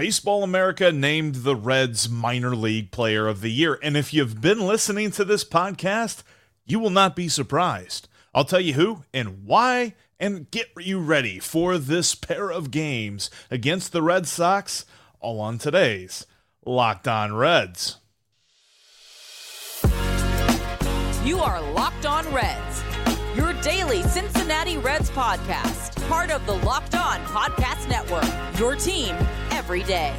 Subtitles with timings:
[0.00, 3.78] Baseball America named the Reds minor league player of the year.
[3.82, 6.22] And if you've been listening to this podcast,
[6.64, 8.08] you will not be surprised.
[8.34, 13.28] I'll tell you who and why, and get you ready for this pair of games
[13.50, 14.86] against the Red Sox,
[15.20, 16.24] all on today's
[16.64, 17.98] Locked On Reds.
[21.26, 22.82] You are Locked On Reds,
[23.36, 28.24] your daily Cincinnati Reds podcast, part of the Locked On Podcast Network,
[28.58, 29.14] your team
[29.52, 30.12] every day.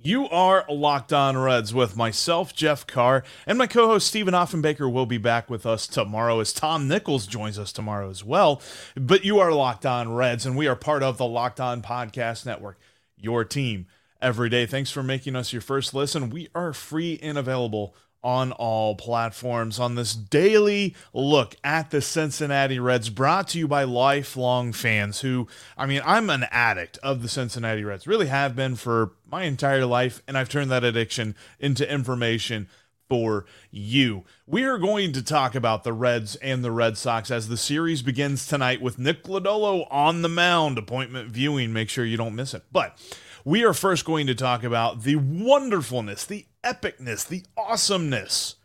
[0.00, 4.92] You are Locked On Reds with myself, Jeff Carr, and my co host Stephen Offenbaker
[4.92, 8.60] will be back with us tomorrow as Tom Nichols joins us tomorrow as well.
[8.96, 12.44] But you are Locked On Reds, and we are part of the Locked On Podcast
[12.44, 12.80] Network,
[13.16, 13.86] your team
[14.20, 14.66] every day.
[14.66, 16.30] Thanks for making us your first listen.
[16.30, 22.78] We are free and available on all platforms on this daily look at the Cincinnati
[22.78, 25.46] Reds brought to you by lifelong fans who
[25.76, 29.86] I mean I'm an addict of the Cincinnati Reds really have been for my entire
[29.86, 32.68] life and I've turned that addiction into information
[33.08, 34.24] for you.
[34.46, 38.02] We are going to talk about the Reds and the Red Sox as the series
[38.02, 42.52] begins tonight with Nick Lodolo on the mound appointment viewing make sure you don't miss
[42.52, 42.64] it.
[42.70, 42.98] But
[43.44, 48.56] we are first going to talk about the wonderfulness, the epicness, the awesomeness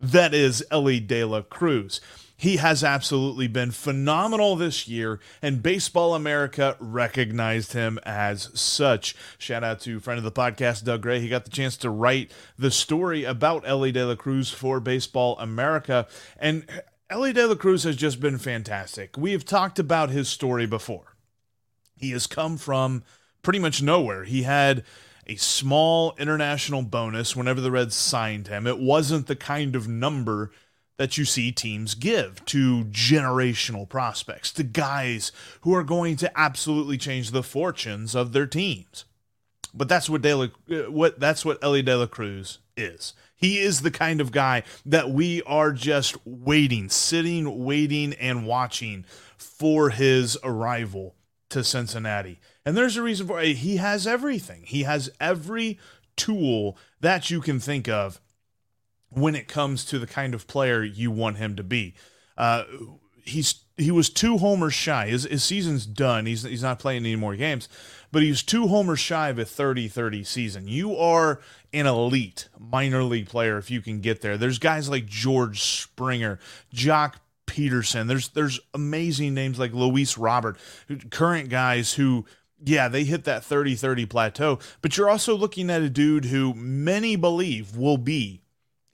[0.00, 2.00] that is Elly De La Cruz.
[2.36, 9.16] He has absolutely been phenomenal this year, and Baseball America recognized him as such.
[9.38, 11.18] Shout out to friend of the podcast, Doug Gray.
[11.18, 15.36] He got the chance to write the story about Elly De La Cruz for Baseball
[15.40, 16.06] America.
[16.38, 16.64] And
[17.10, 19.18] Elly De La Cruz has just been fantastic.
[19.18, 21.16] We have talked about his story before.
[21.96, 23.02] He has come from
[23.42, 24.22] pretty much nowhere.
[24.22, 24.84] He had
[25.28, 28.66] a small international bonus whenever the Reds signed him.
[28.66, 30.50] It wasn't the kind of number
[30.96, 36.98] that you see teams give to generational prospects, to guys who are going to absolutely
[36.98, 39.04] change the fortunes of their teams.
[39.72, 43.14] But that's what De La, uh, what that's what Elly De La Cruz is.
[43.36, 49.04] He is the kind of guy that we are just waiting, sitting, waiting, and watching
[49.36, 51.14] for his arrival
[51.50, 52.40] to Cincinnati.
[52.68, 53.56] And there's a reason for it.
[53.56, 54.64] He has everything.
[54.66, 55.78] He has every
[56.18, 58.20] tool that you can think of
[59.08, 61.94] when it comes to the kind of player you want him to be.
[62.36, 62.64] Uh,
[63.24, 65.06] he's he was two homers shy.
[65.06, 66.26] His, his season's done.
[66.26, 67.70] He's he's not playing any more games,
[68.12, 70.68] but he was two homers shy of a 30-30 season.
[70.68, 71.40] You are
[71.72, 74.36] an elite minor league player if you can get there.
[74.36, 76.38] There's guys like George Springer,
[76.74, 77.14] Joc
[77.48, 78.06] Pederson.
[78.06, 80.58] There's there's amazing names like Luis Robert,
[81.10, 82.26] current guys who
[82.64, 87.16] yeah, they hit that 30-30 plateau, but you're also looking at a dude who many
[87.16, 88.42] believe will be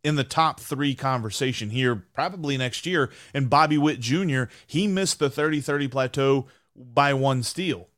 [0.03, 3.11] in the top three conversation here probably next year.
[3.33, 7.89] And Bobby Witt Jr., he missed the 30 30 plateau by one steal.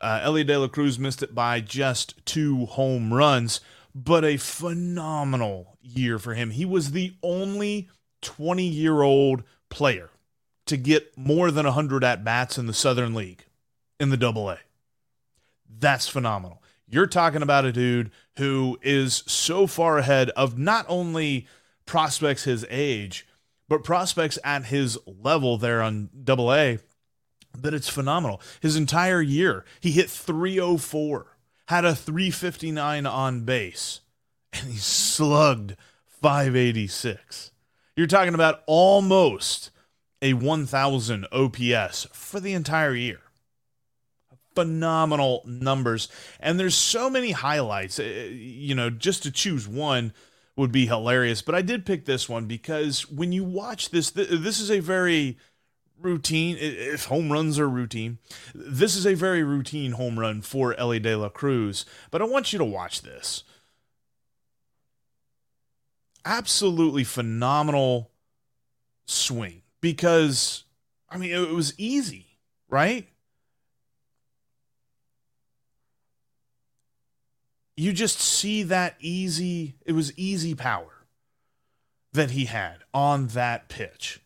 [0.00, 3.60] Uh, Elly De La Cruz missed it by just two home runs,
[3.94, 6.50] but a phenomenal year for him.
[6.50, 7.88] He was the only
[8.20, 10.10] 20 year old player
[10.66, 13.46] to get more than 100 at bats in the Southern League
[13.98, 14.58] in the double A.
[15.78, 16.62] That's phenomenal.
[16.88, 21.46] You're talking about a dude who is so far ahead of not only
[21.86, 23.26] prospects his age,
[23.68, 26.78] but prospects at his level there on double A
[27.56, 28.40] that it's phenomenal.
[28.60, 31.36] His entire year, he hit 304,
[31.68, 34.00] had a 359 on base,
[34.52, 35.76] and he slugged
[36.06, 37.52] 586.
[37.96, 39.70] You're talking about almost
[40.20, 43.20] a 1000 OPS for the entire year
[44.54, 46.08] phenomenal numbers.
[46.40, 47.98] And there's so many highlights.
[47.98, 50.12] Uh, you know, just to choose one
[50.56, 51.42] would be hilarious.
[51.42, 55.38] But I did pick this one because when you watch this, this is a very
[56.00, 56.56] routine.
[56.58, 58.18] If home runs are routine,
[58.54, 61.84] this is a very routine home run for Elly De La Cruz.
[62.10, 63.44] But I want you to watch this.
[66.24, 68.10] Absolutely phenomenal
[69.06, 70.64] swing because,
[71.10, 72.38] I mean, it was easy,
[72.68, 73.08] right?
[77.76, 81.06] You just see that easy, it was easy power
[82.12, 84.20] that he had on that pitch.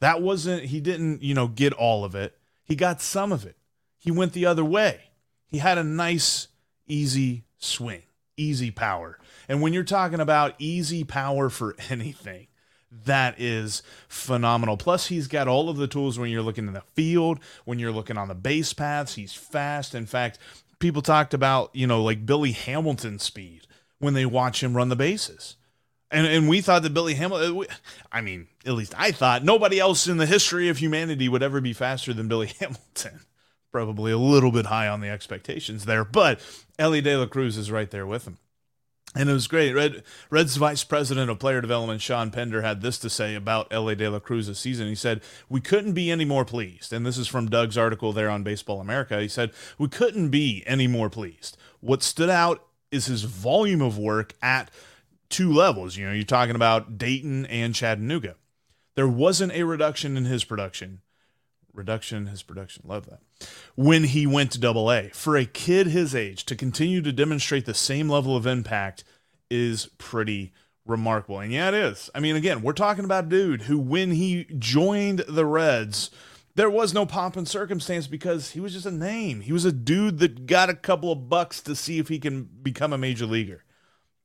[0.00, 2.36] That wasn't, he didn't, you know, get all of it.
[2.64, 3.56] He got some of it.
[3.98, 5.00] He went the other way.
[5.48, 6.48] He had a nice,
[6.86, 8.02] easy swing,
[8.36, 9.18] easy power.
[9.48, 12.48] And when you're talking about easy power for anything,
[13.04, 14.76] that is phenomenal.
[14.76, 17.92] Plus, he's got all of the tools when you're looking in the field, when you're
[17.92, 19.14] looking on the base paths.
[19.14, 19.94] He's fast.
[19.94, 20.38] In fact,
[20.82, 23.66] people talked about, you know, like Billy Hamilton speed
[23.98, 25.56] when they watch him run the bases.
[26.10, 27.74] And, and we thought that Billy Hamilton, uh,
[28.12, 31.62] I mean, at least I thought nobody else in the history of humanity would ever
[31.62, 33.20] be faster than Billy Hamilton.
[33.70, 36.40] probably a little bit high on the expectations there, but
[36.78, 38.36] Elly De La Cruz is right there with him.
[39.14, 39.74] And it was great.
[39.74, 43.94] Red, Reds Vice President of Player Development, Shawn Pender, had this to say about Elly
[43.94, 44.88] De La Cruz's season.
[44.88, 45.20] He said,
[45.50, 46.92] We couldn't be any more pleased.
[46.94, 49.20] And this is from Doug's article there on Baseball America.
[49.20, 51.58] He said, We couldn't be any more pleased.
[51.80, 54.70] What stood out is his volume of work at
[55.28, 55.96] two levels.
[55.96, 58.36] You know, you're talking about Dayton and Chattanooga.
[58.94, 61.00] There wasn't a reduction in his production.
[61.74, 62.84] Reduction his production.
[62.86, 63.20] Love that.
[63.76, 65.08] When he went to double A.
[65.10, 69.04] For a kid his age to continue to demonstrate the same level of impact
[69.50, 70.52] is pretty
[70.84, 71.40] remarkable.
[71.40, 72.10] And yeah, it is.
[72.14, 76.10] I mean, again, we're talking about a dude who, when he joined the Reds,
[76.54, 79.40] there was no pomp and circumstance because he was just a name.
[79.40, 82.48] He was a dude that got a couple of bucks to see if he can
[82.62, 83.64] become a major leaguer.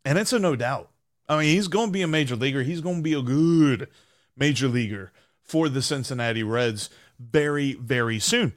[0.04, 0.90] And it's a no doubt.
[1.30, 2.64] I mean, he's going to be a major leaguer.
[2.64, 3.90] He's going to be a good
[4.36, 5.12] major leaguer
[5.42, 6.90] for the Cincinnati Reds
[7.20, 8.54] very, very soon.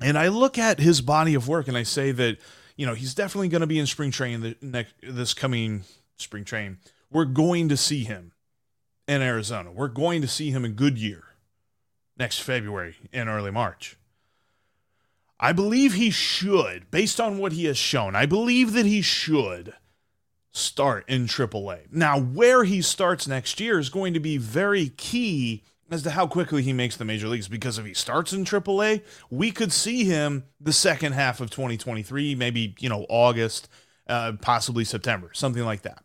[0.00, 2.38] And I look at his body of work and I say that,
[2.76, 5.84] you know, he's definitely going to be in spring training the next this coming
[6.16, 6.78] spring training.
[7.10, 8.32] We're going to see him
[9.08, 9.72] in Arizona.
[9.72, 11.24] We're going to see him in Goodyear
[12.18, 13.96] next February and early March.
[15.38, 19.74] I believe he should, based on what he has shown, I believe that he should
[20.50, 21.92] start in AAA.
[21.92, 26.26] Now, where he starts next year is going to be very key as to how
[26.26, 30.04] quickly he makes the major leagues because if he starts in AAA, we could see
[30.04, 33.68] him the second half of 2023, maybe, you know, August,
[34.08, 36.02] uh, possibly September, something like that.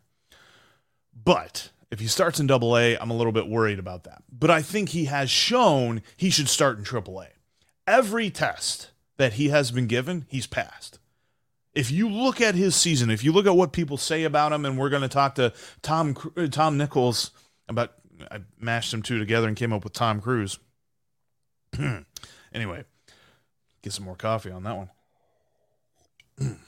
[1.24, 4.22] But if he starts in AA, I'm a little bit worried about that.
[4.30, 7.28] But I think he has shown he should start in AAA.
[7.86, 10.98] Every test that he has been given, he's passed
[11.74, 14.64] if you look at his season, if you look at what people say about him,
[14.64, 16.14] and we're going to talk to Tom
[16.50, 17.30] Tom Nichols
[17.68, 17.92] about,
[18.30, 20.58] I mashed them two together and came up with Tom Cruise.
[22.52, 22.84] anyway,
[23.82, 26.58] get some more coffee on that one.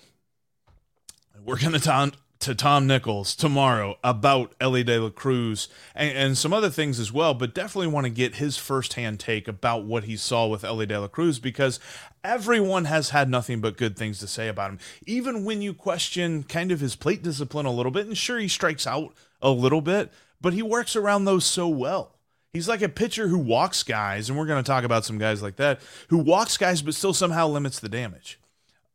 [1.44, 2.14] we're going to talk
[2.44, 7.10] to Tom Nichols tomorrow about Elly De La Cruz and, and, some other things as
[7.10, 10.84] well, but definitely want to get his firsthand take about what he saw with Elly
[10.84, 11.80] De La Cruz because
[12.22, 14.78] everyone has had nothing but good things to say about him.
[15.06, 18.48] Even when you question kind of his plate discipline a little bit, and sure, he
[18.48, 20.12] strikes out a little bit,
[20.44, 22.12] but he works around those so well.
[22.52, 25.42] He's like a pitcher who walks guys, and we're going to talk about some guys
[25.42, 28.38] like that, who walks guys but still somehow limits the damage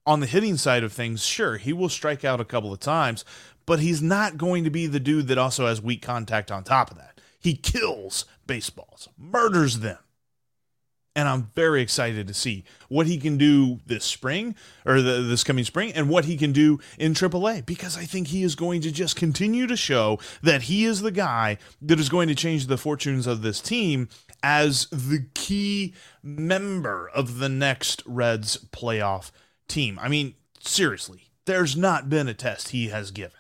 [0.09, 3.23] on the hitting side of things, sure, he will strike out a couple of times,
[3.67, 6.89] but he's not going to be the dude that also has weak contact on top
[6.89, 7.21] of that.
[7.39, 9.99] He kills baseballs, murders them.
[11.19, 14.55] And I'm very excited to see what he can do this spring
[14.85, 18.27] or the, this coming spring and what he can do in AAA because I think
[18.27, 22.07] he is going to just continue to show that he is the guy that is
[22.07, 24.07] going to change the fortunes of this team
[24.41, 25.93] as the key
[26.23, 29.31] member of the next Reds playoff
[29.67, 29.99] team.
[30.01, 33.33] I mean, seriously, there's not been a test he has given.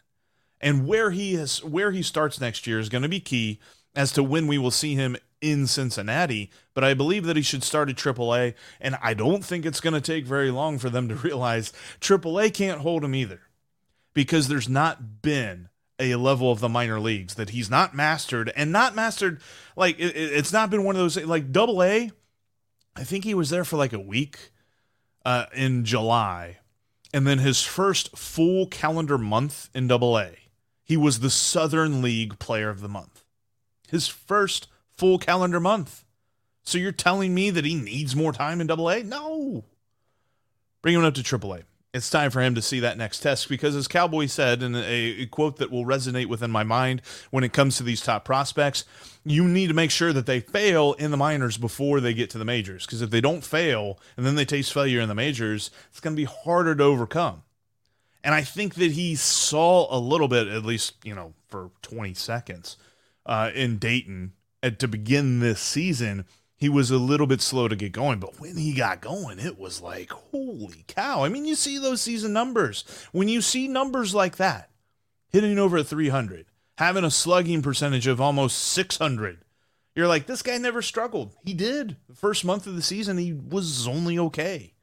[0.59, 3.61] And where he has where he starts next year is going to be key
[3.95, 7.63] as to when we will see him in Cincinnati, but I believe that he should
[7.63, 11.07] start at AAA, and I don't think it's going to take very long for them
[11.09, 13.41] to realize AAA can't hold him either,
[14.13, 15.69] because there's not been
[15.99, 19.41] a level of the minor leagues that he's not mastered, and not mastered
[19.75, 22.11] like it, it's not been one of those like Double A.
[22.95, 24.51] I think he was there for like a week,
[25.25, 26.59] uh, in July,
[27.13, 30.31] and then his first full calendar month in Double A,
[30.83, 33.23] he was the Southern League Player of the Month.
[33.89, 34.67] His first
[34.99, 36.03] full calendar month.
[36.63, 39.01] So you're telling me that he needs more time in Double A?
[39.01, 39.65] No.
[40.81, 41.63] Bring him up to Triple A
[41.93, 44.79] it's time for him to see that next test because, as Cowboy said in a,
[45.21, 47.01] a, quote that will resonate within my mind
[47.31, 48.85] when it comes to these top prospects,
[49.25, 52.37] you need to make sure that they fail in the minors before they get to
[52.37, 52.85] the majors.
[52.85, 56.15] Because if they don't fail and then they taste failure in the majors, it's going
[56.15, 57.41] to be harder to overcome.
[58.23, 62.13] And I think that he saw a little bit, at least, you know, for 20
[62.13, 62.77] seconds
[63.25, 66.25] uh, in Dayton at, to begin this season
[66.59, 69.57] he was a little bit slow to get going, but when he got going, it
[69.57, 71.23] was like, holy cow.
[71.23, 72.83] I mean, you see those season numbers.
[73.13, 74.69] When you see numbers like that,
[75.29, 76.47] hitting over 300,
[76.77, 79.45] having a slugging percentage of almost 600,
[79.95, 81.31] you're like, this guy never struggled.
[81.45, 81.95] He did.
[82.09, 84.73] The first month of the season, he was only okay.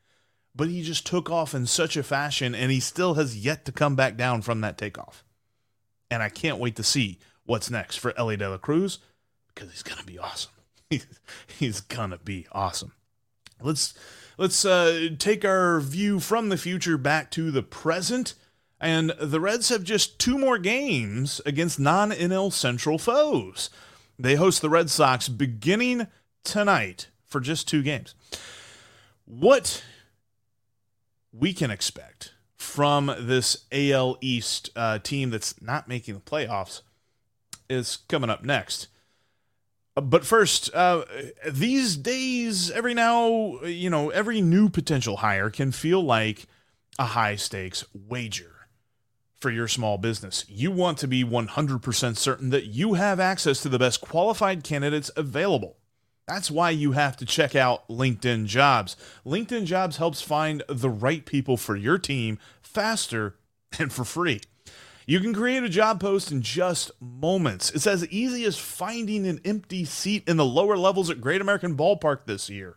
[0.54, 3.72] But he just took off in such a fashion, and he still has yet to
[3.72, 5.24] come back down from that takeoff.
[6.10, 8.98] And I can't wait to see what's next for Elly De La Cruz
[9.56, 10.52] because he's to be awesome.
[11.58, 12.92] he's gonna be awesome.
[13.60, 13.94] Let's
[14.38, 18.34] let's uh, take our view from the future back to the present.
[18.78, 23.70] And the Reds have just two more games against non NL Central foes.
[24.18, 26.06] They host the Red Sox beginning
[26.44, 28.14] tonight for just two games.
[29.24, 29.82] What
[31.32, 36.82] we can expect from this AL East uh, team that's not making the playoffs
[37.68, 38.88] is coming up next.
[39.96, 41.04] But first, uh,
[41.48, 46.46] these days, every now, you know, every new potential hire can feel like
[46.98, 48.68] a high stakes wager
[49.40, 50.44] for your small business.
[50.48, 55.10] You want to be 100% certain that you have access to the best qualified candidates
[55.16, 55.78] available.
[56.28, 58.96] That's why you have to check out LinkedIn Jobs.
[59.24, 63.36] LinkedIn Jobs helps find the right people for your team faster
[63.78, 64.40] and for free.
[65.08, 67.70] You can create a job post in just moments.
[67.70, 71.76] It's as easy as finding an empty seat in the lower levels at Great American
[71.76, 72.76] Ballpark this year.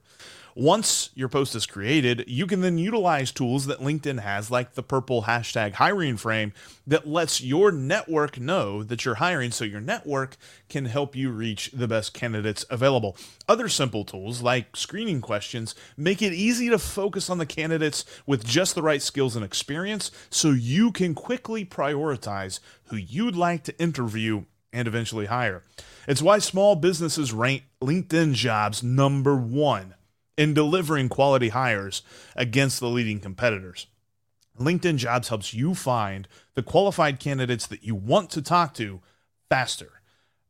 [0.55, 4.83] Once your post is created, you can then utilize tools that LinkedIn has, like the
[4.83, 6.53] purple hashtag hiring frame,
[6.85, 10.37] that lets your network know that you're hiring so your network
[10.67, 13.15] can help you reach the best candidates available.
[13.47, 18.45] Other simple tools, like screening questions, make it easy to focus on the candidates with
[18.45, 23.79] just the right skills and experience so you can quickly prioritize who you'd like to
[23.79, 25.63] interview and eventually hire.
[26.07, 29.95] It's why small businesses rank LinkedIn jobs number one
[30.39, 32.01] in delivering quality hires
[32.33, 33.87] against the leading competitors.
[34.57, 39.01] LinkedIn Jobs helps you find the qualified candidates that you want to talk to
[39.49, 40.01] faster.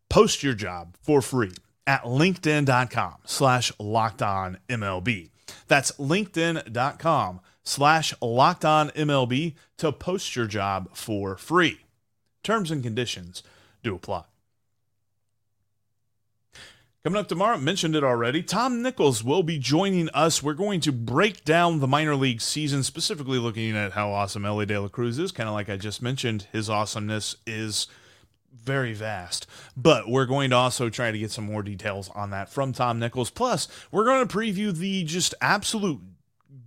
[0.08, 1.54] Post your job for free
[1.88, 5.32] at linkedin.com slash locked on MLB.
[5.68, 11.80] That's linkedin.com slash locked on MLB to post your job for free.
[12.44, 13.42] Terms and conditions
[13.82, 14.29] do apply.
[17.06, 18.44] Coming up tomorrow, mentioned it already.
[18.44, 20.44] Tom Nichols will be joining us.
[20.44, 24.66] We're going to break down the minor league season, specifically looking at how awesome Elly
[24.66, 25.32] De La Cruz is.
[25.32, 27.88] Kind of like I just mentioned, his awesomeness is
[28.54, 29.48] very vast.
[29.78, 33.00] But we're going to also try to get some more details on that from Tom
[33.00, 33.30] Nichols.
[33.30, 36.02] Plus, we're going to preview the just absolute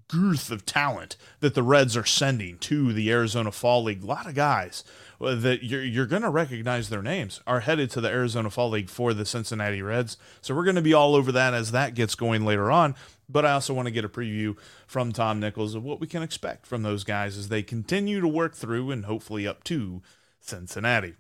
[0.09, 4.03] girth of talent that the Reds are sending to the Arizona Fall League.
[4.03, 4.83] A lot of guys
[5.23, 8.91] that you're, you're going to recognize their names are headed to the Arizona Fall League
[8.91, 10.17] for the Cincinnati Reds.
[10.41, 12.97] So we're going to be all over that as that gets going later on.
[13.29, 16.23] But I also want to get a preview from Tom Nichols of what we can
[16.23, 20.03] expect from those guys as they continue to work through and hopefully up to
[20.41, 21.15] Cincinnati.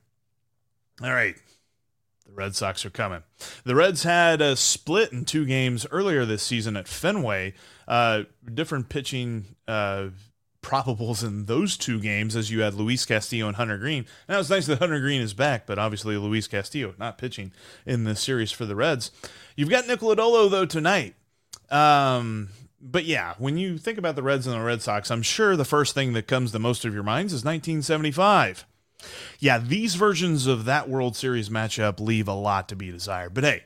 [1.00, 1.36] All right.
[2.26, 3.22] The Red Sox are coming.
[3.64, 7.54] The Reds had a split in two games earlier this season at Fenway.
[7.86, 10.08] Uh, different pitching uh,
[10.62, 14.06] probables in those two games as you had Luis Castillo and Hunter Greene.
[14.28, 17.52] Now it's nice that Hunter Greene is back, but obviously Luis Castillo not pitching
[17.84, 19.10] in this series for the Reds.
[19.56, 21.14] You've got Nick Lodolo though tonight.
[21.70, 22.50] Um,
[22.80, 25.64] but yeah, when you think about the Reds and the Red Sox, I'm sure the
[25.64, 28.66] first thing that comes to most of your minds is 1975.
[29.38, 33.34] Yeah, these versions of that World Series matchup leave a lot to be desired.
[33.34, 33.64] But hey,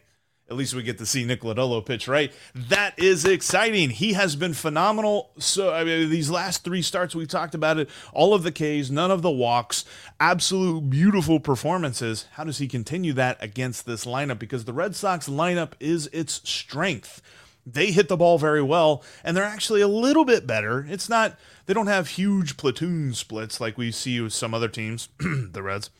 [0.49, 2.33] at least we get to see Nick Lodolo pitch, right?
[2.55, 3.91] That is exciting.
[3.91, 5.31] He has been phenomenal.
[5.39, 8.91] So I mean, these last three starts we talked about it, all of the Ks,
[8.91, 9.85] none of the walks,
[10.21, 12.27] absolute beautiful performances.
[12.33, 14.39] How does he continue that against this lineup?
[14.39, 17.21] Because the Red Sox lineup is its strength.
[17.69, 20.87] They hit the ball very well, and they're actually a little bit better.
[20.89, 21.37] It's not
[21.67, 25.91] they don't have huge platoon splits like we see with some other teams, the Reds,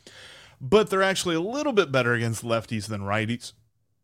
[0.61, 3.51] but they're actually a little bit better against lefties than righties.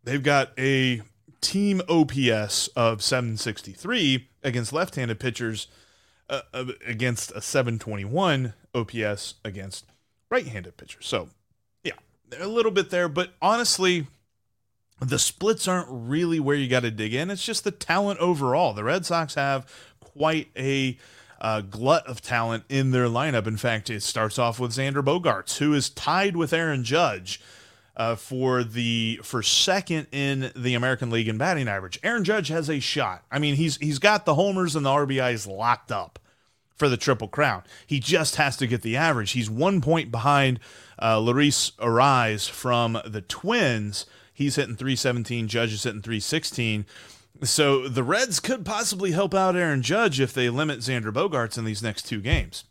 [0.03, 1.01] They've got a
[1.41, 5.67] team OPS of 763 against left handed pitchers,
[6.29, 9.85] uh, uh, against a 721 OPS against
[10.29, 11.05] right handed pitchers.
[11.05, 11.29] So,
[11.83, 11.93] yeah,
[12.39, 14.07] a little bit there, but honestly,
[14.99, 17.29] the splits aren't really where you got to dig in.
[17.29, 18.73] It's just the talent overall.
[18.73, 19.65] The Red Sox have
[19.99, 20.97] quite a
[21.41, 23.47] uh, glut of talent in their lineup.
[23.47, 27.41] In fact, it starts off with Xander Bogaerts, who is tied with Aaron Judge
[27.95, 31.99] uh, for the for second in the American League in batting average.
[32.03, 33.23] Aaron Judge has a shot.
[33.31, 36.19] I mean, he's he's got the homers and the RBIs locked up
[36.75, 37.63] for the triple crown.
[37.85, 39.31] He just has to get the average.
[39.31, 40.59] He's one point behind
[41.01, 44.05] uh, Luis Arraez from the Twins.
[44.33, 45.47] He's hitting 317.
[45.47, 46.85] Judge is hitting 316.
[47.43, 51.65] So the Reds could possibly help out Aaron Judge if they limit Xander Bogaerts in
[51.65, 52.63] these next two games.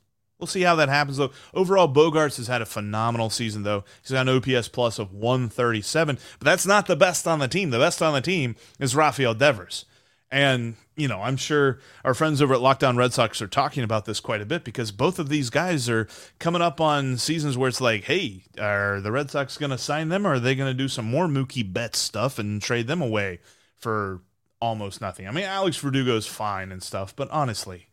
[0.42, 1.30] We'll see how that happens, though.
[1.54, 3.84] Overall, Bogaerts has had a phenomenal season, though.
[4.02, 7.70] He's got an OPS plus of 137, but that's not the best on the team.
[7.70, 9.84] The best on the team is Rafael Devers.
[10.32, 13.84] And, you know, I'm sure our friends over at Locked On Red Sox are talking
[13.84, 16.08] about this quite a bit because both of these guys are
[16.40, 20.08] coming up on seasons where it's like, hey, are the Red Sox going to sign
[20.08, 23.00] them or are they going to do some more Mookie Betts stuff and trade them
[23.00, 23.38] away
[23.76, 24.22] for
[24.60, 25.28] almost nothing?
[25.28, 27.86] I mean, Alex Verdugo is fine and stuff, but honestly,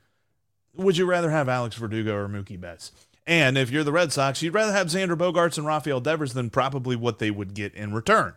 [0.79, 2.91] would you rather have Alex Verdugo or Mookie Betts?
[3.27, 6.49] And if you're the Red Sox, you'd rather have Xander Bogaerts and Rafael Devers than
[6.49, 8.33] probably what they would get in return.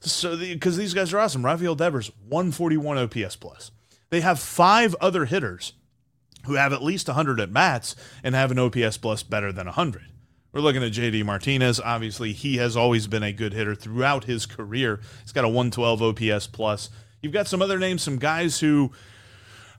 [0.00, 1.44] So, because the, these guys are awesome.
[1.44, 3.70] Rafael Devers, 141 OPS plus.
[4.08, 5.74] They have five other hitters
[6.46, 7.94] who have at least 100 at bats
[8.24, 10.06] and have an OPS plus better than 100.
[10.52, 11.78] We're looking at JD Martinez.
[11.78, 15.00] Obviously, he has always been a good hitter throughout his career.
[15.22, 16.90] He's got a 112 OPS plus.
[17.22, 18.90] You've got some other names, some guys who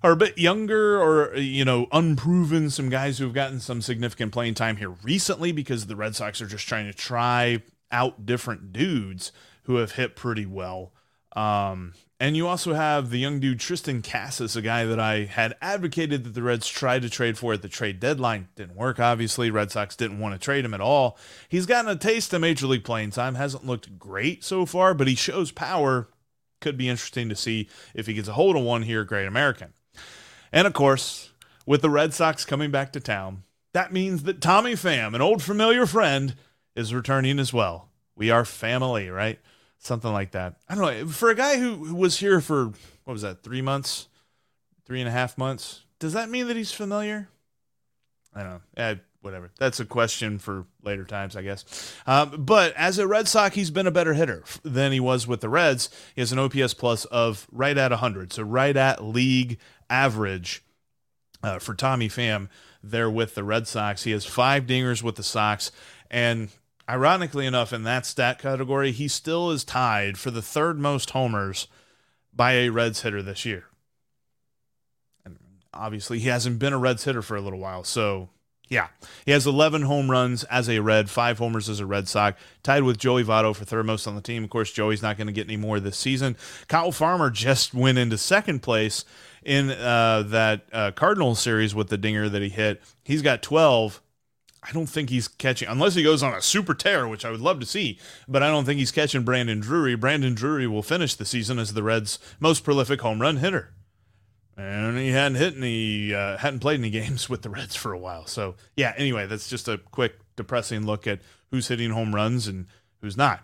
[0.04, 4.32] are a bit younger or you know unproven some guys who have gotten some significant
[4.32, 8.74] playing time here recently because the Red Sox are just trying to try out different
[8.74, 9.32] dudes
[9.64, 10.94] who have hit pretty well.
[11.36, 15.56] Um, and you also have the young dude Triston Casas, a guy that I had
[15.62, 18.50] advocated that the Reds tried to trade for at the trade deadline.
[18.56, 19.50] Didn't work, obviously.
[19.50, 21.18] Red Sox didn't want to trade him at all.
[21.50, 23.36] He's gotten a taste of major league playing time.
[23.36, 26.10] Hasn't looked great so far, but he shows power.
[26.60, 29.74] Could be interesting to see if he gets a hold of one here, Great American.
[30.52, 31.32] And of course,
[31.66, 33.44] with the Red Sox coming back to town,
[33.74, 36.36] that means that Tommy Pham, an old familiar friend,
[36.76, 37.90] is returning as well.
[38.16, 39.40] We are family, right?
[39.82, 40.56] something like that.
[40.70, 41.08] I don't know.
[41.08, 42.72] For a guy who, was here for
[43.04, 44.08] what was that, three months,
[44.86, 47.28] three and a half months, does that mean that he's familiar?
[48.34, 48.62] I don't know.
[48.78, 49.52] Eh, whatever.
[49.60, 51.94] That's a question for later times, I guess.
[52.08, 55.42] Um, but as a Red Sox, he's been a better hitter than he was with
[55.42, 55.90] the Reds.
[56.16, 59.58] He has an OPS plus of right at 100, so right at league
[59.92, 60.64] average
[61.44, 62.50] uh, for Tommy Pham
[62.82, 64.04] there with the Red Sox.
[64.04, 65.72] He has five dingers with the Sox,
[66.10, 66.50] and
[66.90, 71.68] ironically enough, in that stat category, he still is tied for the third most homers
[72.34, 73.66] by a Reds hitter this year.
[75.26, 75.38] And
[75.74, 77.84] obviously, he hasn't been a Reds hitter for a little while.
[77.84, 78.30] So,
[78.68, 78.88] yeah,
[79.26, 82.84] he has 11 home runs as a Red, five homers as a Red Sox, tied
[82.84, 84.44] with Joey Votto for third most on the team.
[84.44, 86.38] Of course, Joey's not going to get any more this season.
[86.68, 89.06] Kyle Farmer just went into second place
[89.44, 92.82] in uh, that uh, Cardinals series with the dinger that he hit.
[93.04, 94.02] He's got 12.
[94.64, 97.42] I don't think he's catching, unless he goes on a super tear, which I would
[97.42, 99.96] love to see, but I don't think he's catching Brandon Drury.
[99.96, 103.74] Brandon Drury will finish the season as the Reds' most prolific home run hitter.
[104.56, 107.98] And he hadn't hit any, uh, hadn't played any games with the Reds for a
[107.98, 108.28] while.
[108.28, 112.68] So, yeah, anyway, that's just a quick, depressing look at who's hitting home runs and
[113.02, 113.44] who's not.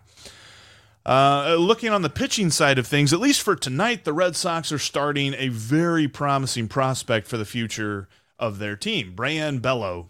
[1.07, 4.73] Uh, looking on the pitching side of things, at least for tonight, the Red Sox
[4.73, 9.13] are starting a very promising prospect for the future of their team.
[9.15, 10.09] Brayan Bello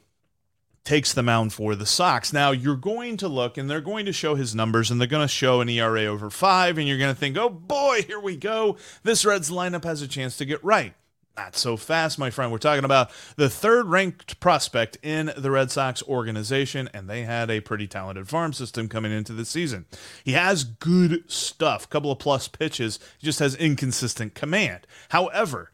[0.83, 2.33] takes the mound for the Sox.
[2.33, 5.21] Now, you're going to look and they're going to show his numbers and they're going
[5.23, 8.36] to show an ERA over five, and you're going to think, oh boy, here we
[8.36, 8.75] go.
[9.03, 10.95] This Reds lineup has a chance to get right.
[11.38, 12.52] Not so fast, my friend.
[12.52, 17.52] We're talking about the third ranked prospect in the Red Sox organization, and they had
[17.52, 19.86] a pretty talented farm system coming into the season.
[20.23, 24.88] He has good stuff, couple of plus pitches, he just has inconsistent command.
[25.10, 25.71] However,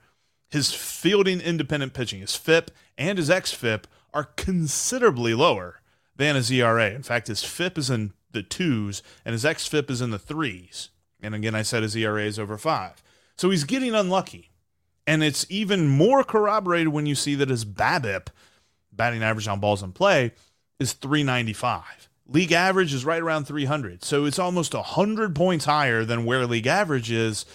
[0.50, 5.80] his fielding independent pitching, his FIP and his XFIP are considerably lower
[6.16, 6.92] than his ERA.
[6.92, 10.90] In fact, his FIP is in the twos and his XFIP is in the threes.
[11.22, 13.02] And again, I said his ERA is over five.
[13.38, 14.50] So he's getting unlucky.
[15.06, 18.28] And it's even more corroborated when you see that his BABIP,
[18.92, 20.32] batting average on balls in play,
[20.80, 22.10] is 395.
[22.28, 24.04] League average is right around 300.
[24.04, 27.46] So it's almost 100 points higher than where league average is.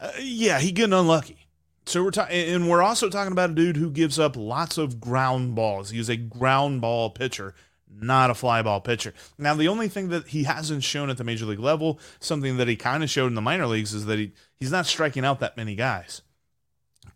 [0.00, 1.44] Uh, yeah, he getting unlucky.
[1.86, 5.00] So we're talking, and we're also talking about a dude who gives up lots of
[5.00, 5.90] ground balls.
[5.90, 7.54] He's a ground ball pitcher,
[7.90, 9.12] not a fly ball pitcher.
[9.36, 12.68] Now, the only thing that he hasn't shown at the major league level, something that
[12.68, 15.40] he kind of showed in the minor leagues, is that he he's not striking out
[15.40, 16.22] that many guys.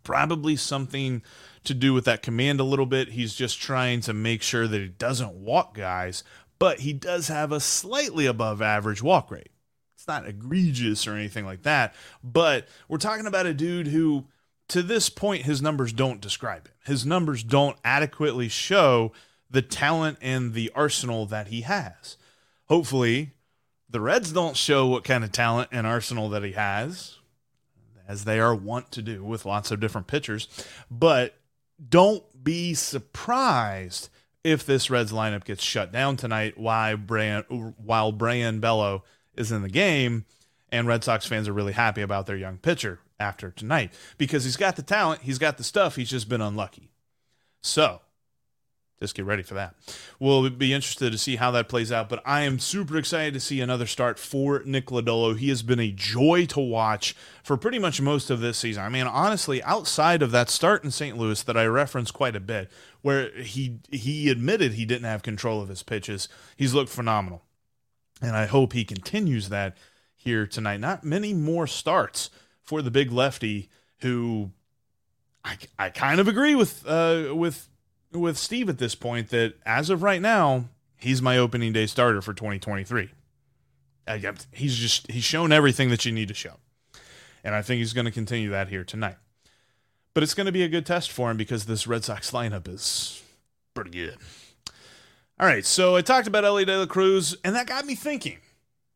[0.09, 1.21] Probably something
[1.65, 3.09] to do with that command a little bit.
[3.09, 6.23] He's just trying to make sure that he doesn't walk guys,
[6.57, 9.51] but he does have a slightly above average walk rate.
[9.93, 11.93] It's not egregious or anything like that,
[12.23, 14.25] but we're talking about a dude who
[14.69, 16.73] to this point, his numbers don't describe him.
[16.87, 19.11] His numbers don't adequately show
[19.47, 22.17] the talent and the arsenal that he has.
[22.67, 23.33] Hopefully,
[23.87, 27.18] the Reds don't show what kind of talent and arsenal that he has,
[28.09, 30.47] as they are wont to do with lots of different pitchers.
[30.89, 31.35] But
[31.87, 34.09] don't be surprised
[34.43, 37.43] if this Reds lineup gets shut down tonight while Brayan,
[37.77, 39.03] while Brayan Bello
[39.35, 40.25] is in the game
[40.71, 44.57] and Red Sox fans are really happy about their young pitcher after tonight because he's
[44.57, 46.89] got the talent, he's got the stuff, he's just been unlucky.
[47.61, 48.01] So,
[48.99, 49.75] just get ready for that.
[50.19, 53.39] We'll be interested to see how that plays out, but I am super excited to
[53.39, 55.37] see another start for Nick Lodolo.
[55.37, 58.83] He has been a joy to watch for pretty much most of this season.
[58.83, 61.17] I mean, honestly, outside of that start in St.
[61.17, 62.69] Louis that I referenced quite a bit,
[63.01, 67.43] where he he admitted he didn't have control of his pitches, he's looked phenomenal.
[68.21, 69.77] And I hope he continues that
[70.13, 70.81] here tonight.
[70.81, 72.29] Not many more starts
[72.61, 73.69] for the big lefty
[74.01, 74.51] who
[75.43, 77.69] I, I kind of agree with uh, with
[78.11, 80.65] with Steve at this point that as of right now
[80.97, 83.09] he's my opening day starter for 2023.
[84.07, 84.17] Uh,
[84.51, 86.55] he's just he's shown everything that you need to show,
[87.43, 89.17] and I think he's going to continue that here tonight.
[90.15, 92.67] But it's going to be a good test for him because this Red Sox lineup
[92.67, 93.21] is
[93.75, 94.17] pretty good.
[95.39, 98.39] All right, so I talked about Elly De La Cruz, and that got me thinking.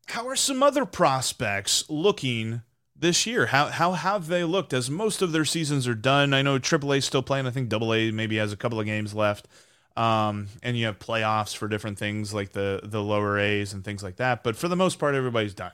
[0.08, 2.62] How are some other prospects looking
[2.96, 3.46] this year?
[3.46, 6.32] How how have they looked as most of their seasons are done?
[6.34, 7.46] I know AAA still playing.
[7.46, 9.48] I think AA maybe has a couple of games left.
[9.96, 14.02] Um, and you have playoffs for different things like the the lower A's and things
[14.02, 14.42] like that.
[14.42, 15.72] But for the most part, everybody's done.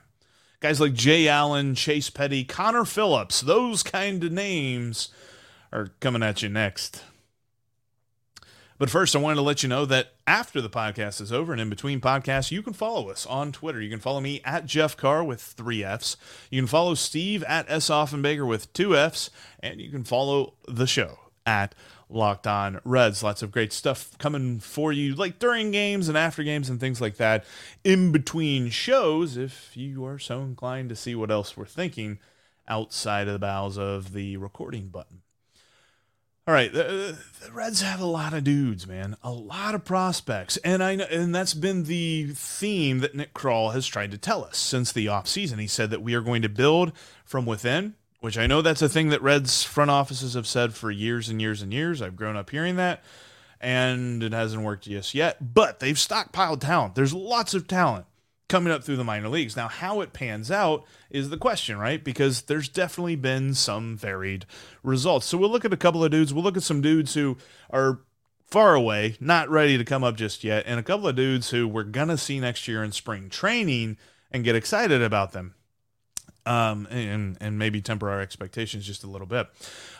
[0.59, 5.09] Guys like Jay Allen, Chase Petty, Connor Phillips, those kind of names
[5.73, 7.03] are coming at you next.
[8.81, 11.61] But first, I wanted to let you know that after the podcast is over and
[11.61, 13.79] in between podcasts, you can follow us on Twitter.
[13.79, 16.17] You can follow me at Jeff Carr with three F's.
[16.49, 17.91] You can follow Steve at S.
[17.91, 19.29] Offenbaker with two F's.
[19.59, 21.75] And you can follow the show at
[22.09, 23.21] Locked On Reds.
[23.21, 26.99] Lots of great stuff coming for you, like during games and after games and things
[26.99, 27.45] like that.
[27.83, 32.17] In between shows, if you are so inclined to see what else we're thinking
[32.67, 35.20] outside of the bowels of the recording button.
[36.47, 40.57] All right, the, the, Reds have a lot of dudes, man, a lot of prospects,
[40.57, 44.43] and I know, and that's been the theme that Nick Krall has tried to tell
[44.43, 45.59] us since the offseason.
[45.59, 48.89] He said that we are going to build from within, which I know that's a
[48.89, 52.01] thing that Reds front offices have said for years and years and years.
[52.01, 53.03] I've grown up hearing that,
[53.59, 55.53] and it hasn't worked just yet.
[55.53, 56.95] But they've stockpiled talent.
[56.95, 58.07] There's lots of talent
[58.51, 59.55] coming up through the minor leagues.
[59.55, 62.03] Now, how it pans out is the question, right?
[62.03, 64.45] Because there's definitely been some varied
[64.83, 65.25] results.
[65.25, 66.33] So we'll look at a couple of dudes.
[66.33, 67.37] We'll look at some dudes who
[67.69, 68.01] are
[68.45, 71.65] far away, not ready to come up just yet, and a couple of dudes who
[71.65, 73.97] we're going to see next year in spring training
[74.31, 75.55] and get excited about them.
[76.43, 79.47] Um, and and maybe temper our expectations just a little bit.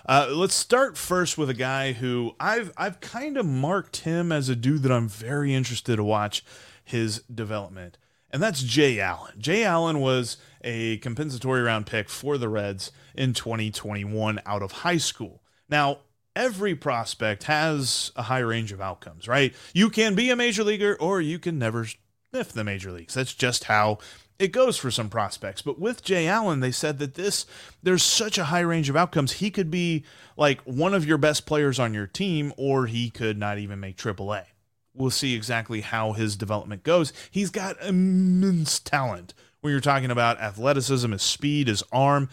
[0.08, 4.50] Uh, let's start first with a guy who I've I've kind of marked him as
[4.50, 6.44] a dude that I'm very interested to watch
[6.84, 8.00] his development
[8.32, 9.34] and that's Jay Allen.
[9.40, 14.98] Jay Allen was a compensatory round pick for the Reds in 2021 out of high
[14.98, 15.42] school.
[15.70, 16.00] Now,
[16.36, 19.54] every prospect has a high range of outcomes, right?
[19.74, 21.88] You can be a major leaguer or you can never
[22.32, 23.14] sniff the major leagues.
[23.14, 24.00] That's just how
[24.40, 25.62] it goes for some prospects.
[25.62, 27.46] But with Jay Allen, they said that this
[27.84, 29.34] there's such a high range of outcomes.
[29.34, 30.06] He could be
[30.38, 33.98] like one of your best players on your team, or he could not even make
[33.98, 34.46] AAA
[34.94, 37.14] we'll see exactly how his development goes.
[37.30, 39.34] He's got immense talent.
[39.62, 42.30] When you're talking about athleticism, his speed, his arm,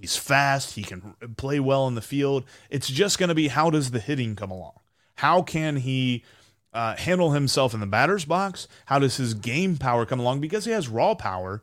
[0.00, 2.44] he's fast, he can play well in the field.
[2.70, 4.74] It's just going to be how does the hitting come along?
[5.16, 6.24] How can he
[6.72, 8.66] uh, handle himself in the batter's box?
[8.86, 10.40] How does his game power come along?
[10.40, 11.62] Because he has raw power,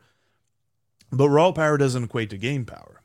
[1.12, 3.02] but raw power doesn't equate to game power.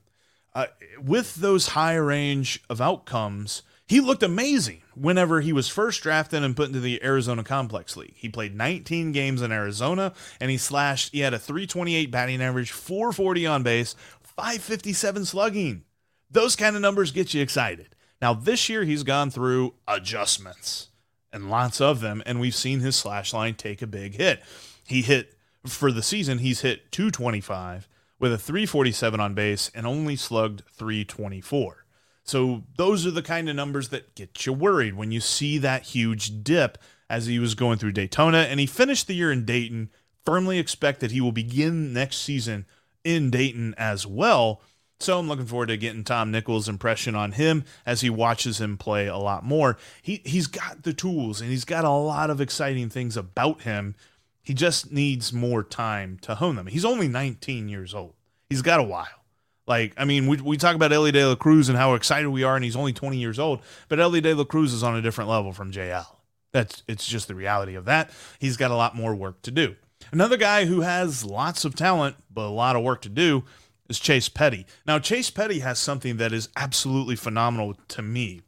[0.54, 0.66] Uh,
[1.02, 6.56] with those high range of outcomes, he looked amazing whenever he was first drafted and
[6.56, 8.14] put into the Arizona Complex League.
[8.16, 12.70] He played 19 games in Arizona and he slashed, he had a 328 batting average,
[12.72, 15.84] 440 on base, 557 slugging.
[16.30, 17.94] Those kind of numbers get you excited.
[18.22, 20.88] Now, this year he's gone through adjustments
[21.32, 24.40] and lots of them, and we've seen his slash line take a big hit.
[24.86, 25.34] He hit
[25.66, 31.83] for the season, he's hit 225 with a 347 on base and only slugged 324.
[32.24, 35.82] So those are the kind of numbers that get you worried when you see that
[35.82, 38.38] huge dip as he was going through Daytona.
[38.38, 39.90] And he finished the year in Dayton.
[40.24, 42.64] Firmly expect that he will begin next season
[43.04, 44.62] in Dayton as well.
[45.00, 48.78] So I'm looking forward to getting Tom Nichols' impression on him as he watches him
[48.78, 49.76] play a lot more.
[50.00, 53.96] He he's got the tools and he's got a lot of exciting things about him.
[54.42, 56.68] He just needs more time to hone them.
[56.68, 58.14] He's only 19 years old.
[58.48, 59.23] He's got a while.
[59.66, 62.42] Like, I mean, we, we talk about Elly De La Cruz and how excited we
[62.42, 65.02] are, and he's only 20 years old, but Elly De La Cruz is on a
[65.02, 66.06] different level from JL.
[66.52, 68.10] That's it's just the reality of that.
[68.38, 69.74] He's got a lot more work to do.
[70.12, 73.44] Another guy who has lots of talent but a lot of work to do
[73.88, 74.66] is Chase Petty.
[74.86, 78.42] Now, Chase Petty has something that is absolutely phenomenal to me,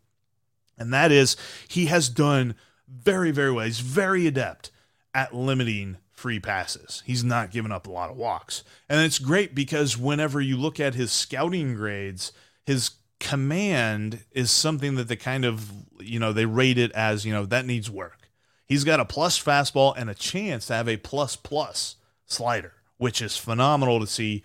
[0.79, 2.55] and that is he has done
[2.88, 3.64] very, very well.
[3.64, 4.70] He's very adept
[5.14, 7.04] at limiting free passes.
[7.06, 8.64] He's not giving up a lot of walks.
[8.88, 12.32] And it's great because whenever you look at his scouting grades,
[12.64, 17.32] his command is something that they kind of, you know, they rate it as, you
[17.32, 18.28] know, that needs work.
[18.64, 23.22] He's got a plus fastball and a chance to have a plus plus slider, which
[23.22, 24.42] is phenomenal to see.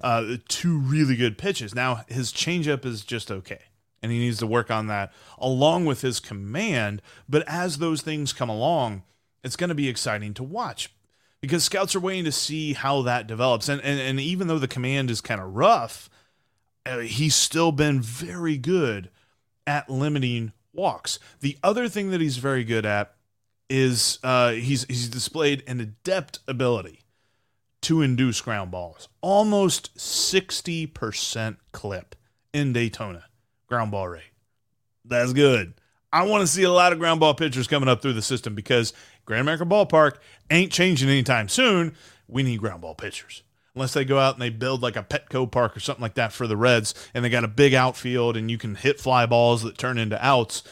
[0.00, 1.74] Uh, two really good pitches.
[1.74, 3.62] Now his changeup is just okay,
[4.04, 7.02] and he needs to work on that along with his command.
[7.28, 9.02] But as those things come along,
[9.42, 10.90] it's going to be exciting to watch
[11.44, 13.68] because scouts are waiting to see how that develops.
[13.68, 16.08] And and, and even though the command is kind of rough,
[16.86, 19.10] uh, he's still been very good
[19.66, 21.18] at limiting walks.
[21.40, 23.14] The other thing that he's very good at
[23.70, 27.00] is uh, he's he's displayed an adept ability
[27.82, 32.14] to induce ground balls, almost sixty percent clip
[32.52, 33.24] in Daytona
[33.66, 34.22] ground ball rate.
[35.04, 35.74] That's good.
[36.12, 38.54] I want to see a lot of ground ball pitchers coming up through the system
[38.54, 38.92] because
[39.24, 40.16] Grand American Ballpark
[40.50, 41.94] ain't changing anytime soon.
[42.28, 43.42] We need ground ball pitchers.
[43.74, 46.32] Unless they go out and they build like a Petco Park or something like that
[46.32, 49.62] for the Reds, and they got a big outfield and you can hit fly balls
[49.62, 50.62] that turn into outs.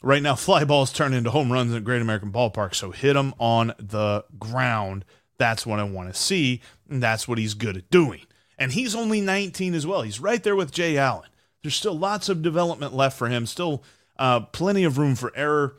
[0.00, 3.34] Right now, fly balls turn into home runs at Great American Ballpark, so hit them
[3.38, 5.04] on the ground.
[5.38, 8.20] That's what I want to see, and that's what he's good at doing.
[8.58, 10.02] And he's only 19 as well.
[10.02, 11.28] He's right there with Jay Allen.
[11.62, 13.82] There's still lots of development left for him, still
[14.18, 15.76] uh, plenty of room for error,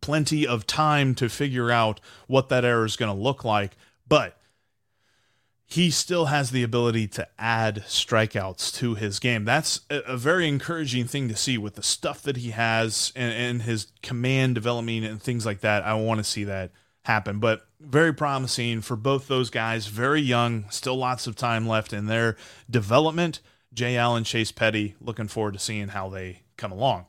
[0.00, 3.76] plenty of time to figure out what that error is going to look like.
[4.08, 4.38] But
[5.68, 9.44] he still has the ability to add strikeouts to his game.
[9.44, 13.62] That's a, very encouraging thing to see with the stuff that he has and, and
[13.62, 15.82] his command developing and things like that.
[15.82, 16.70] I want to see that
[17.02, 17.40] happen.
[17.40, 22.06] But very promising for both those guys, very young, still lots of time left in
[22.06, 22.36] their
[22.70, 23.40] development.
[23.74, 27.06] Jay Allen, Chase Petty, looking forward to seeing how they come along.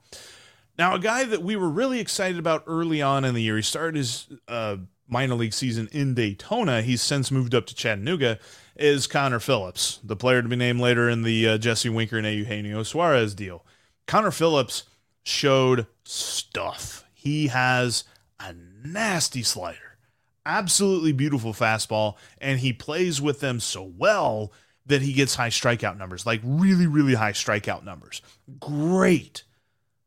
[0.78, 3.64] Now, a guy that we were really excited about early on in the year, he
[3.64, 6.82] started his uh, minor league season in Daytona.
[6.84, 8.38] He's since moved up to Chattanooga.
[8.76, 12.28] Is Connor Phillips, the player to be named later in the uh, Jesse Winker and
[12.28, 13.66] Eugenio Suarez deal?
[14.06, 14.84] Connor Phillips
[15.24, 17.06] showed stuff.
[17.12, 18.04] He has
[18.40, 18.54] a
[18.86, 19.98] nasty slider,
[20.46, 24.54] absolutely beautiful fastball, and he plays with them so well
[24.86, 28.22] that he gets high strikeout numbers, like really, really high strikeout numbers.
[28.60, 29.44] Great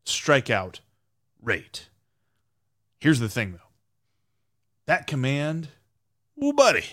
[0.04, 0.80] strikeout
[1.42, 1.88] rate.
[2.98, 3.58] Here's the thing, though.
[4.86, 5.68] That command,
[6.40, 6.84] oh, buddy,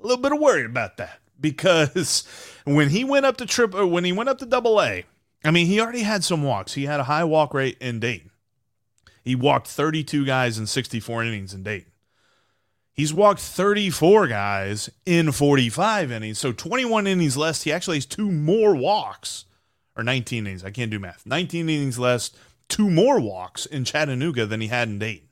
[0.00, 2.26] a little bit of worried about that because
[2.64, 5.04] when he went up to triple, uh, when he went up to double A,
[5.44, 6.74] I mean, he already had some walks.
[6.74, 8.30] He had a high walk rate in Dayton.
[9.22, 11.90] He walked 32 guys in 64 innings in Dayton.
[12.92, 16.38] He's walked 34 guys in 45 innings.
[16.38, 17.62] So 21 innings less.
[17.62, 19.45] He actually has two more walks
[19.96, 20.64] or 19 innings.
[20.64, 21.24] I can't do math.
[21.26, 22.30] 19 innings less,
[22.68, 25.28] two more walks in Chattanooga than he had in Dayton.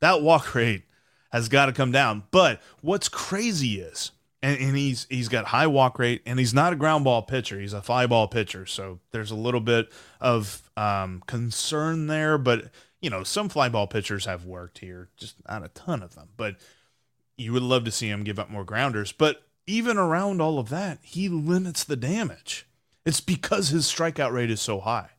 [0.00, 0.84] That walk rate
[1.32, 2.24] has got to come down.
[2.30, 6.72] But what's crazy is, and, and, he's he's got high walk rate, and he's not
[6.72, 7.58] a ground ball pitcher.
[7.58, 8.66] He's a fly ball pitcher.
[8.66, 12.36] So there's a little bit of um, concern there.
[12.38, 16.14] But you know, some fly ball pitchers have worked here, just not a ton of
[16.14, 16.28] them.
[16.36, 16.56] But
[17.36, 19.10] you would love to see him give up more grounders.
[19.10, 22.66] But even around all of that, he limits the damage.
[23.06, 25.10] It's because his strikeout rate is so high.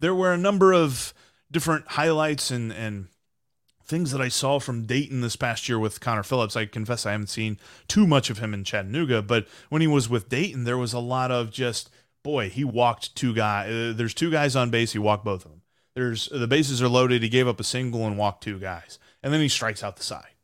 [0.00, 1.14] There were a number of
[1.50, 3.06] different highlights and, and
[3.84, 6.56] things that I saw from Dayton this past year with Connor Phillips.
[6.56, 10.08] I confess I haven't seen too much of him in Chattanooga, but when he was
[10.08, 11.88] with Dayton, there was a lot of just,
[12.24, 13.70] boy, he walked two guys.
[13.70, 14.92] Uh, there's two guys on base.
[14.92, 15.62] He walked both of them.
[15.94, 17.22] There's the bases are loaded.
[17.22, 20.02] He gave up a single and walked two guys, and then he strikes out the
[20.02, 20.35] side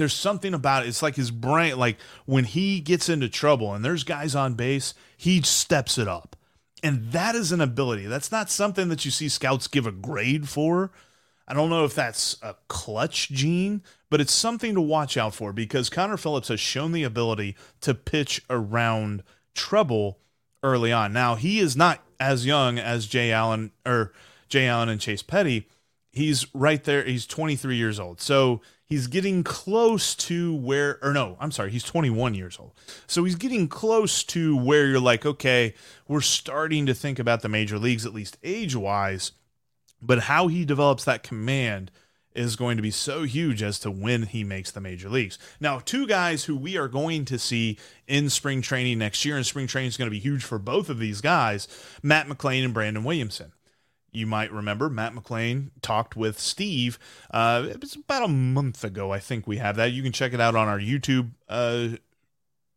[0.00, 0.88] there's something about it.
[0.88, 4.94] It's like his brain, like when he gets into trouble and there's guys on base,
[5.14, 6.36] he steps it up.
[6.82, 8.06] And that is an ability.
[8.06, 10.90] That's not something that you see scouts give a grade for.
[11.46, 15.52] I don't know if that's a clutch gene, but it's something to watch out for
[15.52, 19.22] because Connor Phillips has shown the ability to pitch around
[19.54, 20.18] trouble
[20.62, 21.12] early on.
[21.12, 24.14] Now, he is not as young as Jay Allen or
[24.48, 25.68] Jay Allen and Chase Petty.
[26.10, 27.04] He's right there.
[27.04, 28.22] He's 23 years old.
[28.22, 32.72] So he's getting close to where or no i'm sorry he's 21 years old
[33.06, 35.72] so he's getting close to where you're like okay
[36.06, 39.32] we're starting to think about the major leagues at least age wise
[40.02, 41.90] but how he develops that command
[42.34, 45.38] is going to be so huge as to when he makes the major leagues.
[45.58, 49.44] Now, two guys who we are going to see in spring training next year, and
[49.44, 51.66] spring training is going to be huge for both of these guys
[52.02, 53.52] Matt McLain and Brandon Williamson
[54.12, 56.98] you might remember Matt McLain talked with Steve.
[57.30, 59.92] Uh, it was about a month ago, I think we have that.
[59.92, 61.90] You can check it out on our YouTube uh,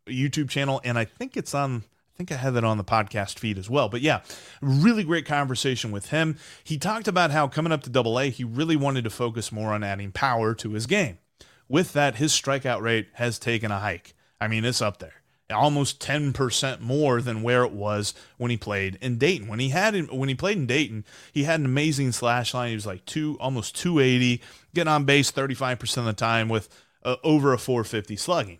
[0.07, 1.83] YouTube channel, and I think it's on.
[1.85, 3.89] I think I have it on the podcast feed as well.
[3.89, 4.21] But yeah,
[4.61, 6.37] really great conversation with him.
[6.63, 9.73] He talked about how coming up to Double A, he really wanted to focus more
[9.73, 11.17] on adding power to his game.
[11.67, 14.13] With that, his strikeout rate has taken a hike.
[14.39, 18.97] I mean, it's up there almost 10% more than where it was when he played
[19.01, 19.47] in Dayton.
[19.47, 22.69] When he had when he played in Dayton, he had an amazing slash line.
[22.69, 24.41] He was like two almost 280,
[24.73, 26.69] getting on base 35% of the time with
[27.03, 28.59] uh, over a 450 slugging.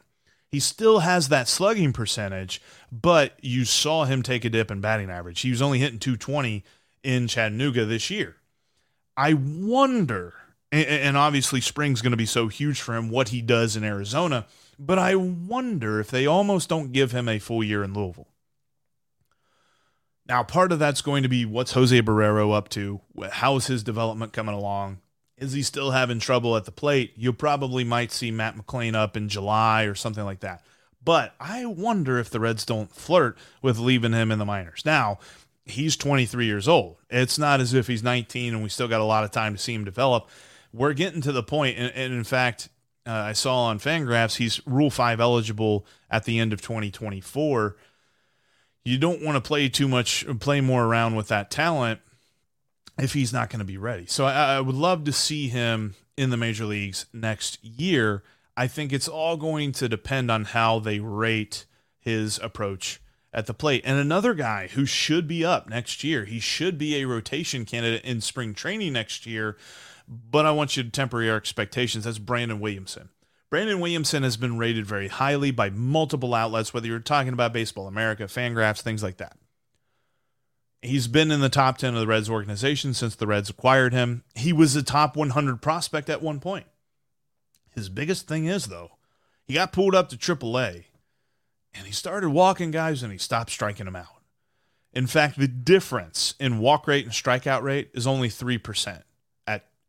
[0.50, 5.10] He still has that slugging percentage, but you saw him take a dip in batting
[5.10, 5.42] average.
[5.42, 6.64] He was only hitting 220
[7.04, 8.38] in Chattanooga this year.
[9.18, 10.34] I wonder
[10.74, 14.48] and obviously spring's going to be so huge for him what he does in Arizona
[14.78, 18.28] but I wonder if they almost don't give him a full year in Louisville.
[20.28, 23.02] Now, part of that's going to be what's Jose Barrero up to?
[23.32, 25.00] How's his development coming along?
[25.38, 27.14] Is he still having trouble at the plate?
[27.16, 30.64] You probably might see Matt McLain up in July or something like that.
[31.04, 34.84] But I wonder if the Reds don't flirt with leaving him in the minors.
[34.86, 35.20] Now,
[35.66, 36.98] he's 23 years old.
[37.10, 39.60] It's not as if he's 19 and we still got a lot of time to
[39.60, 40.30] see him develop.
[40.72, 42.70] We're getting to the point, and, and in fact,
[43.06, 47.76] uh, I saw on Fangraphs he's Rule 5 eligible at the end of 2024.
[48.86, 52.00] You don't want to play too much, play more around with that talent
[52.98, 54.06] if he's not going to be ready.
[54.06, 58.24] So I, I would love to see him in the major leagues next year.
[58.56, 61.66] I think it's all going to depend on how they rate
[62.00, 63.02] his approach
[63.34, 63.82] at the plate.
[63.86, 68.06] And another guy who should be up next year, he should be a rotation candidate
[68.06, 69.58] in spring training next year.
[70.08, 72.04] But I want you to temper your expectations.
[72.04, 73.10] That's Brandon Williamson.
[73.50, 77.88] Brandon Williamson has been rated very highly by multiple outlets, whether you're talking about Baseball
[77.88, 79.38] America, Fangraphs, things like that.
[80.82, 84.24] He's been in the top 10 of the Reds organization since the Reds acquired him.
[84.36, 86.66] He was a top 100 prospect at one point.
[87.74, 88.98] His biggest thing is, though,
[89.46, 90.86] he got pulled up to AAA
[91.74, 94.24] and he started walking guys and he stopped striking them out.
[94.94, 99.04] In fact, the difference in walk rate and strikeout rate is only 3% at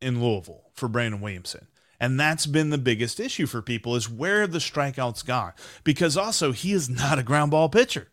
[0.05, 1.67] in Louisville for Brandon Williamson.
[1.99, 5.53] And that's been the biggest issue for people is where the strikeouts gone.
[5.85, 8.09] Because also he is not a ground ball pitcher.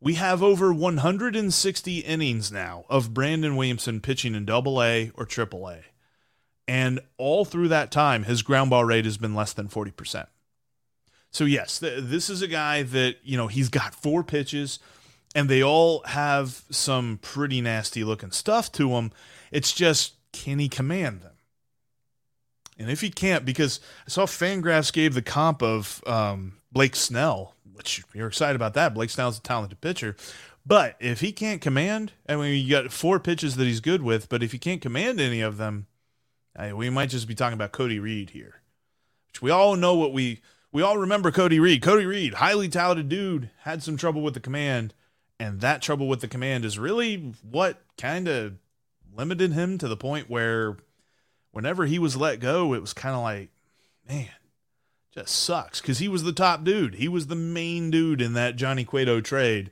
[0.00, 5.68] We have over 160 innings now of Brandon Williamson pitching in double A or triple
[5.68, 5.80] A.
[6.68, 10.26] And all through that time, his ground ball rate has been less than 40%.
[11.30, 14.78] So, yes, th- this is a guy that, you know, he's got four pitches
[15.34, 19.12] and they all have some pretty nasty looking stuff to them.
[19.50, 21.32] It's just, can he command them?
[22.78, 27.54] And if he can't, because I saw Fangraphs gave the comp of um, Blake Snell
[27.78, 28.92] which you're excited about that.
[28.92, 30.16] Blake Snell's a talented pitcher.
[30.66, 34.28] But if he can't command, I mean, you got four pitches that he's good with,
[34.28, 35.86] but if he can't command any of them,
[36.74, 38.60] we might just be talking about Cody Reed here,
[39.28, 41.80] which we all know what we we all remember Cody Reed.
[41.80, 44.92] Cody Reed, highly talented dude, had some trouble with the command,
[45.38, 48.54] and that trouble with the command is really what kind of
[49.14, 50.76] limited him to the point where
[51.52, 53.50] whenever he was let go, it was kind of like,
[54.08, 54.28] man,
[55.12, 56.94] just sucks because he was the top dude.
[56.94, 59.70] He was the main dude in that Johnny Cueto trade.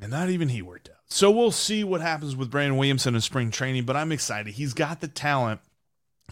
[0.00, 0.96] And not even he worked out.
[1.06, 4.54] So we'll see what happens with Brandon Williamson in spring training, but I'm excited.
[4.54, 5.60] He's got the talent.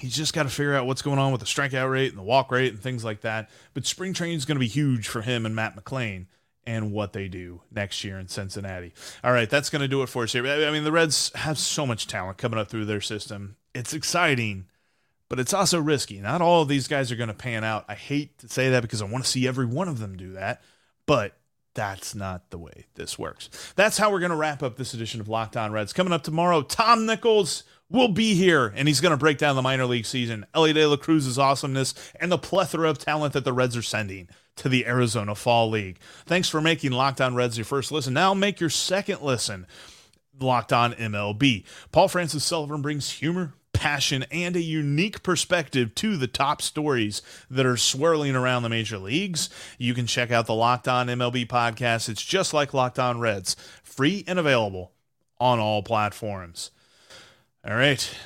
[0.01, 2.25] He's just got to figure out what's going on with the strikeout rate and the
[2.25, 3.51] walk rate and things like that.
[3.75, 6.27] But spring training is going to be huge for him and Matt McLain
[6.67, 8.93] and what they do next year in Cincinnati.
[9.25, 10.47] All right, that's going to do it for us here.
[10.47, 13.57] I mean, the Reds have so much talent coming up through their system.
[13.75, 14.67] It's exciting
[15.33, 16.21] but it's also risky.
[16.21, 17.87] Not all of these guys are going to pan out.
[17.89, 20.35] I hate to say that because I want to see every one of them do
[20.35, 20.61] that,
[21.07, 21.39] but
[21.73, 23.49] that's not the way this works.
[23.75, 25.95] That's how we're going to wrap up this edition of Locked On Reds.
[25.95, 29.63] Coming up tomorrow, Tom Nichols will be here and he's going to break down the
[29.63, 33.53] minor league season, Elly De La Cruz's awesomeness, and the plethora of talent that the
[33.53, 35.99] Reds are sending to the Arizona Fall League.
[36.27, 38.15] Thanks for making Locked On Reds your first listen.
[38.15, 39.67] Now make your second listen.
[40.41, 41.65] Locked on MLB.
[41.93, 47.67] Paul Francis Sullivan brings humor, passion and a unique perspective to the top stories that
[47.67, 49.51] are swirling around the major leagues.
[49.79, 52.09] You can check out the Locked On MLB podcast.
[52.09, 54.93] It's just like Locked On Reds, free and available
[55.41, 56.71] on all platforms.
[57.67, 58.17] All right.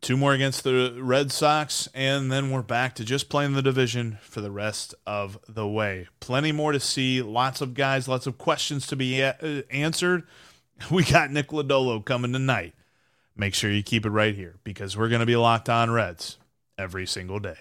[0.00, 4.18] Two more against the Red Sox, and then we're back to just playing the division
[4.20, 6.06] for the rest of the way.
[6.20, 10.24] Plenty more to see, lots of guys, lots of questions to be a- uh, answered.
[10.90, 12.74] We got Nick Lodolo coming tonight
[13.36, 16.38] make sure you keep it right here because we're going to be locked on Reds
[16.78, 17.56] every single day.